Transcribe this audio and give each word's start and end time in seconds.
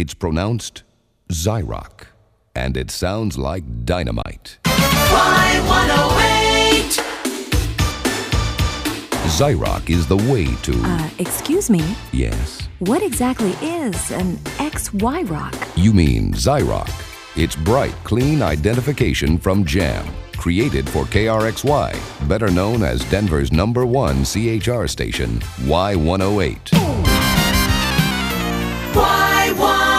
It's 0.00 0.14
pronounced 0.14 0.82
Zyrock, 1.30 2.06
and 2.54 2.74
it 2.74 2.90
sounds 2.90 3.36
like 3.36 3.84
dynamite. 3.84 4.56
Y108. 4.64 5.82
Zyrock 9.28 9.90
is 9.90 10.06
the 10.06 10.16
way 10.16 10.46
to. 10.62 10.72
Uh, 10.82 11.10
excuse 11.18 11.68
me, 11.68 11.84
yes. 12.12 12.66
what 12.78 13.02
exactly 13.02 13.50
is 13.60 14.10
an 14.12 14.38
XY 14.56 15.28
rock? 15.28 15.54
You 15.76 15.92
mean 15.92 16.32
Zyrock. 16.32 16.88
It's 17.36 17.54
bright, 17.54 17.92
clean 18.02 18.40
identification 18.40 19.36
from 19.36 19.66
Jam. 19.66 20.06
Created 20.38 20.88
for 20.88 21.04
KRXY, 21.04 22.26
better 22.26 22.50
known 22.50 22.82
as 22.82 23.04
Denver's 23.10 23.52
number 23.52 23.84
one 23.84 24.24
CHR 24.24 24.86
station, 24.86 25.40
Y108. 25.68 26.70
Y108. 28.94 29.89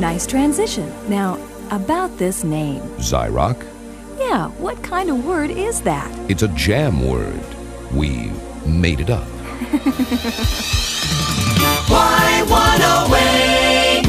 Nice 0.00 0.26
transition. 0.26 0.90
Now, 1.08 1.38
about 1.70 2.16
this 2.16 2.44
name. 2.44 2.80
Zyrock? 2.98 3.66
Yeah, 4.18 4.48
what 4.58 4.82
kind 4.82 5.10
of 5.10 5.24
word 5.24 5.50
is 5.50 5.80
that? 5.82 6.10
It's 6.30 6.42
a 6.42 6.48
jam 6.48 7.06
word. 7.08 7.40
We 7.92 8.30
made 8.66 9.00
it 9.00 9.10
up. 9.10 9.26
Y108. 11.90 14.04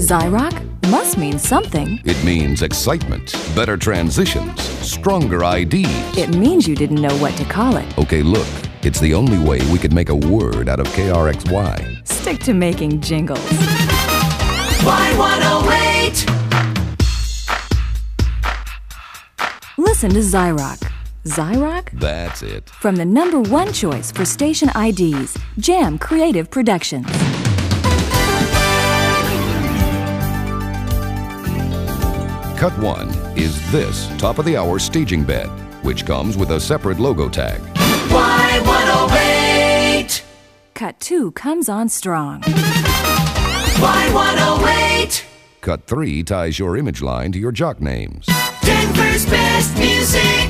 Zyrock 0.00 0.65
must 0.90 1.18
mean 1.18 1.38
something. 1.38 2.00
It 2.04 2.22
means 2.24 2.62
excitement, 2.62 3.32
better 3.54 3.76
transitions, 3.76 4.60
stronger 4.62 5.42
IDs. 5.42 6.16
It 6.16 6.36
means 6.36 6.68
you 6.68 6.76
didn't 6.76 7.00
know 7.00 7.16
what 7.18 7.36
to 7.36 7.44
call 7.44 7.76
it. 7.76 7.98
Okay, 7.98 8.22
look, 8.22 8.46
it's 8.82 9.00
the 9.00 9.14
only 9.14 9.38
way 9.38 9.58
we 9.72 9.78
could 9.78 9.92
make 9.92 10.10
a 10.10 10.14
word 10.14 10.68
out 10.68 10.78
of 10.78 10.86
KRXY. 10.88 12.06
Stick 12.06 12.40
to 12.40 12.54
making 12.54 13.00
jingles. 13.00 13.40
Y108. 14.86 16.26
Listen 19.78 20.10
to 20.10 20.20
Zyrock. 20.20 20.92
Zyrock? 21.24 21.90
That's 21.92 22.42
it. 22.42 22.70
From 22.70 22.94
the 22.94 23.04
number 23.04 23.40
one 23.40 23.72
choice 23.72 24.12
for 24.12 24.24
station 24.24 24.70
IDs, 24.76 25.36
Jam 25.58 25.98
Creative 25.98 26.48
Productions. 26.48 27.06
Cut 32.56 32.76
one 32.78 33.08
is 33.36 33.60
this 33.70 34.08
top 34.16 34.38
of 34.38 34.46
the 34.46 34.56
hour 34.56 34.78
staging 34.78 35.24
bed, 35.24 35.48
which 35.84 36.06
comes 36.06 36.38
with 36.38 36.52
a 36.52 36.60
separate 36.60 36.98
logo 36.98 37.28
tag. 37.28 37.60
Y108. 38.08 40.22
Cut 40.72 40.98
two 40.98 41.32
comes 41.32 41.68
on 41.68 41.90
strong. 41.90 42.40
Y108. 43.76 45.24
Cut 45.60 45.86
three 45.86 46.22
ties 46.22 46.58
your 46.58 46.78
image 46.78 47.02
line 47.02 47.30
to 47.32 47.38
your 47.38 47.52
jock 47.52 47.82
names. 47.82 48.24
Denver's 48.62 49.26
best 49.26 49.76
music. 49.76 50.48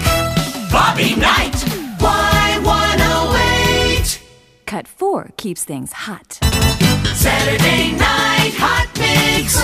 Bobby 0.70 1.16
Knight. 1.16 1.56
Y108. 1.98 4.20
Cut 4.64 4.86
four 4.86 5.32
keeps 5.36 5.64
things 5.64 5.90
hot. 5.92 6.34
Saturday 7.14 7.90
night 7.96 8.52
hot 8.54 8.86
mix. 8.96 9.56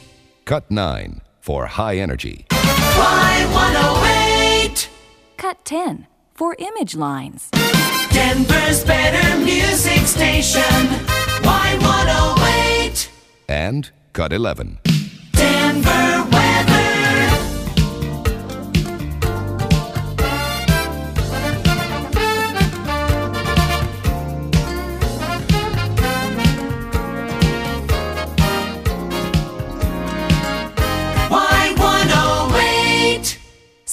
Cut 0.45 0.71
nine 0.71 1.21
for 1.39 1.67
high 1.67 1.97
energy. 1.97 2.47
Y108. 2.49 4.87
Cut 5.37 5.63
10 5.63 6.07
for 6.33 6.55
image 6.57 6.95
lines. 6.95 7.51
Denver's 8.09 8.83
better 8.83 9.37
music 9.37 10.07
station. 10.07 10.87
Y108. 11.43 13.09
And 13.47 13.91
cut 14.13 14.33
11 14.33 14.79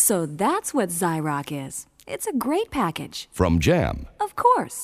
So 0.08 0.24
that's 0.24 0.72
what 0.72 0.88
Zyrock 0.88 1.52
is. 1.52 1.86
It's 2.06 2.26
a 2.26 2.32
great 2.32 2.70
package. 2.70 3.28
from 3.30 3.58
Jam. 3.58 4.06
Of 4.20 4.34
course. 4.36 4.82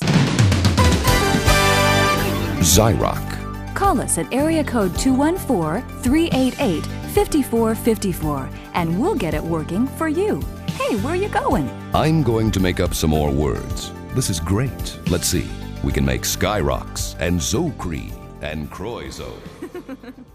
Zyrock. 2.61 3.75
Call 3.75 4.03
us 4.03 4.19
at 4.19 4.31
area 4.35 4.63
code 4.63 4.95
214 4.99 5.81
388 6.03 6.85
5454 7.15 8.51
and 8.75 9.01
we'll 9.01 9.15
get 9.15 9.33
it 9.33 9.43
working 9.43 9.87
for 9.87 10.09
you. 10.09 10.43
Hey, 10.67 10.97
where 10.97 11.15
are 11.15 11.17
you 11.17 11.31
going? 11.31 11.71
I'm 11.95 12.23
going 12.23 12.51
to 12.51 12.61
make 12.61 12.79
up 12.79 12.93
some 12.93 13.09
more 13.09 13.31
words. 13.31 13.93
This 14.15 14.29
is 14.29 14.39
great. 14.39 14.99
Let's 15.09 15.27
see. 15.27 15.49
We 15.83 15.91
can 15.91 16.05
make 16.05 16.25
Skyrocks 16.25 17.19
and 17.19 17.41
Zocree 17.41 18.13
and 18.43 18.71
Croizo. 18.71 19.33